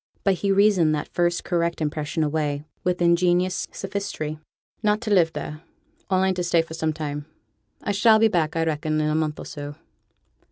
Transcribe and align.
But 0.23 0.33
he 0.41 0.51
reasoned 0.51 0.95
that 0.95 1.13
first 1.13 1.43
correct 1.43 1.79
impression 1.79 2.23
away 2.23 2.63
with 2.83 3.03
ingenious 3.03 3.67
sophistry. 3.71 4.39
'Not 4.81 4.99
to 5.01 5.13
live 5.13 5.33
there: 5.33 5.61
only 6.09 6.33
to 6.33 6.43
stay 6.43 6.63
for 6.63 6.73
some 6.73 6.91
time. 6.91 7.27
I 7.83 7.91
shall 7.91 8.17
be 8.17 8.27
back, 8.27 8.55
I 8.55 8.63
reckon, 8.63 8.99
in 8.99 9.09
a 9.09 9.13
month 9.13 9.37
or 9.37 9.45
so.' 9.45 9.75